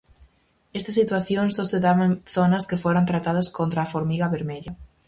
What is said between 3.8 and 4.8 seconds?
a formiga vermella.